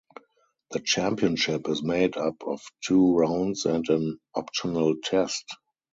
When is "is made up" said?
1.69-2.37